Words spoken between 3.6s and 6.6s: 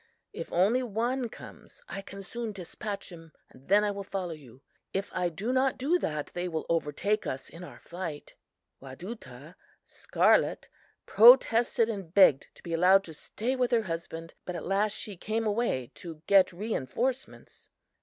then I will follow you. If I do not do that, they